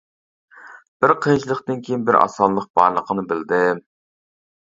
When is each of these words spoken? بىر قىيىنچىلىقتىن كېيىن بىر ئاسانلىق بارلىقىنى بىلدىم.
بىر 1.03 1.13
قىيىنچىلىقتىن 1.25 1.83
كېيىن 1.89 2.07
بىر 2.07 2.17
ئاسانلىق 2.21 2.67
بارلىقىنى 2.81 3.27
بىلدىم. 3.35 3.85